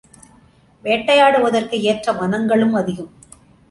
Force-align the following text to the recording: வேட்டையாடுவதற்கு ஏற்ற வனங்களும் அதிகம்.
வேட்டையாடுவதற்கு 0.83 1.79
ஏற்ற 1.81 2.11
வனங்களும் 2.11 2.73
அதிகம். 2.73 3.11